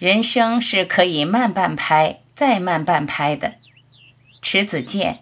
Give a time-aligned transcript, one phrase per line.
[0.00, 3.56] 人生是可以慢半拍，再慢半拍的。
[4.40, 5.18] 迟子建。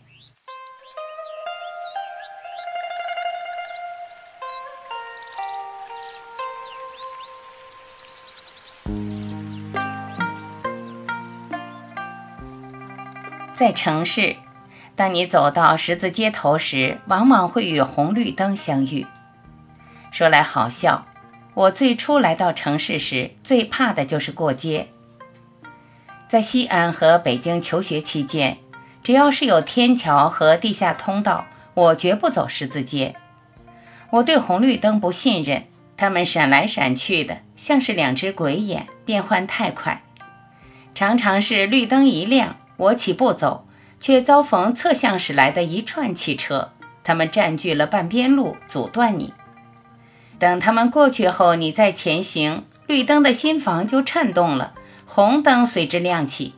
[13.52, 14.36] 在城市，
[14.94, 19.04] 当你走到十字街头时，往往会与红绿灯相遇。
[20.12, 21.04] 说来好笑，
[21.58, 24.86] 我最初来到城市时，最怕的就是过街。
[26.28, 28.58] 在西安和北京求学期间，
[29.02, 33.16] 只要是有天桥和地下通道，我绝不走十字街。
[34.10, 35.64] 我对红绿灯不信任，
[35.96, 40.04] 它们闪来闪去的，像是两只鬼眼，变换太快。
[40.94, 42.54] 常常是绿灯一亮。
[42.76, 43.66] 我起步走，
[43.98, 46.70] 却遭逢侧向驶来的一串汽车，
[47.02, 49.34] 他们占据了半边路，阻断你。
[50.38, 54.72] 等他们过去后，你再前行，绿灯的心房就颤动了，
[55.04, 56.54] 红灯随之亮起，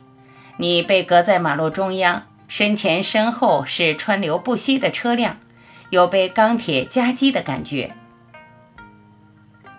[0.57, 5.37] 你被隔在马路中央，身前身后是川流不息的车辆，
[5.89, 7.93] 有被钢铁夹击的感觉。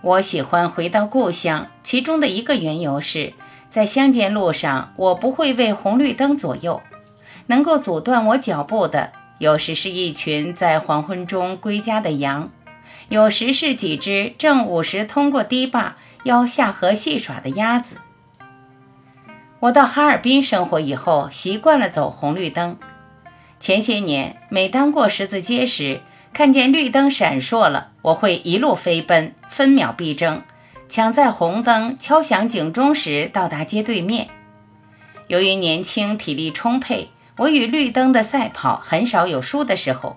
[0.00, 3.34] 我喜欢回到故乡，其中的一个缘由是。
[3.68, 6.82] 在乡间路上，我不会为红绿灯左右，
[7.46, 12.50] 能够阻断我脚步的，有时是一群在黄昏中归家的羊，
[13.12, 17.98] 有时是几只正午时通过堤坝要下河戏耍的鸭子。
[19.60, 22.78] 我到哈尔滨生活以后，习惯了走红绿灯。
[23.60, 26.00] 前些年，每当过十字街时，
[26.32, 30.42] 看见绿灯闪烁了，我会一路飞奔，分秒必争。
[30.88, 34.28] 抢在红灯敲响警钟时到达街对面。
[35.26, 40.16] 由于年轻体力充沛，我与绿灯的赛跑很少有输的时候。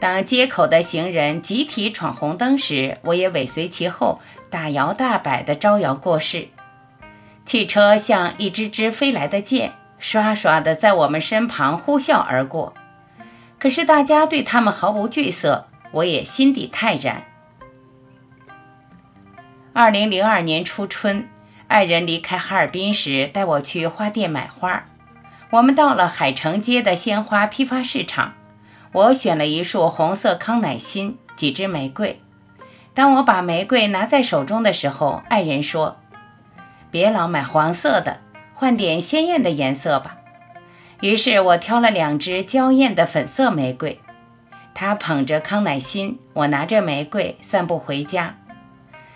[0.00, 4.20] 当街口的行人集体闯红灯时，我也尾随其后，
[4.50, 6.48] 大摇大摆地招摇过市。
[7.44, 12.74] 汽车像一支支飞来的箭，刷刷地在我们身旁呼啸而过。
[13.58, 17.24] 可是大家对他们毫无惧色，我也心底泰然。
[19.72, 21.28] 二零零二年初春，
[21.68, 24.84] 爱人离开哈尔滨时，带我去花店买花。
[25.50, 28.34] 我们到了海城街的鲜花批发市场，
[28.94, 32.20] 我选了一束红色康乃馨，几支玫瑰。
[32.94, 35.96] 当我把玫瑰拿在手中的时候，爱人说
[36.92, 38.20] ：“别老买黄色的，
[38.54, 40.18] 换点鲜艳的颜色吧。”
[41.02, 44.00] 于是我挑了两支娇艳的粉色玫瑰。
[44.74, 48.36] 他捧着康乃馨，我拿着玫瑰，散步回家。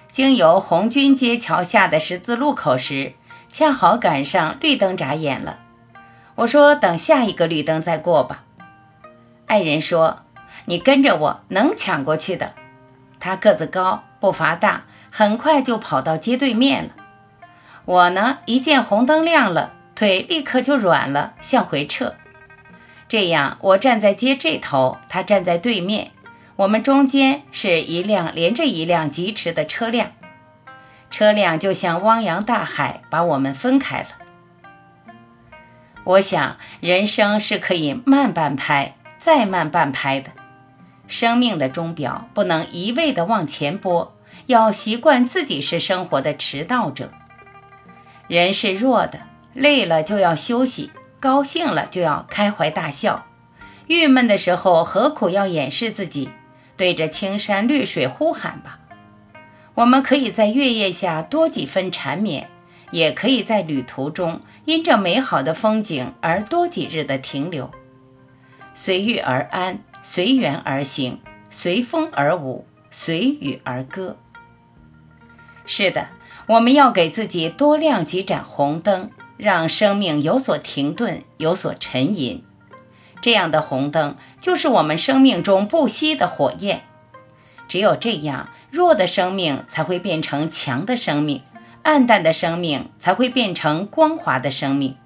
[0.08, 3.12] 经由红军街桥下的十字路口时，
[3.48, 5.60] 恰好赶上绿灯眨眼了。
[6.34, 8.42] 我说：“等下一个绿灯再过吧。”
[9.48, 10.24] 爱人说
[10.66, 12.54] ：“你跟着我，能抢过去的。”
[13.18, 16.90] 他个子高，步伐大，很快就跑到街对面了。
[17.84, 22.14] 我呢，一见红灯亮了，腿立刻就软了，向回撤。
[23.08, 26.12] 这样，我站在街这头，他站在对面。
[26.56, 30.12] 我们中间是一辆连着一辆疾驰的车辆，
[31.10, 34.08] 车辆就像汪洋大海，把我们分开了。
[36.04, 40.30] 我想，人生是可以慢半拍，再慢半拍的。
[41.06, 44.14] 生命的钟表不能一味的往前拨，
[44.46, 47.10] 要习惯自己是生活的迟到者。
[48.28, 49.20] 人是弱的，
[49.54, 53.26] 累了就要休息，高兴了就要开怀大笑，
[53.86, 56.30] 郁闷的时候何苦要掩饰自己？
[56.76, 58.78] 对着青山绿水呼喊吧！
[59.74, 62.48] 我们可以在月夜下多几分缠绵，
[62.90, 67.70] 也可以在旅途中因着美好的风景而多几日的停留。
[68.80, 71.18] 随遇而安，随缘而行，
[71.50, 74.16] 随风而舞，随雨而歌。
[75.66, 76.10] 是的，
[76.46, 82.44] 我们要给自己多亮几盏红灯，让生命有所停顿，有所沉吟。
[83.20, 86.82] 这样的红灯就是我们生命中不熄的火焰，
[87.66, 91.42] 只有这样，弱的生命才会变成强的生命，
[91.82, 94.96] 暗淡的生命才会变成光华的生命。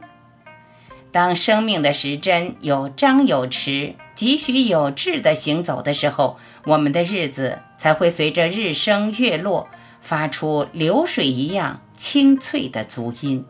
[1.13, 9.69] 当生命的时针有张有弛、几许有致地行走的时候，我们的日子才会随着日升月落，
[10.01, 13.45] 发出流水一样清脆的足音。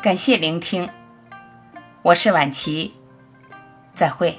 [0.00, 0.88] 感谢聆听，
[2.02, 2.94] 我是晚琪，
[3.92, 4.38] 再会。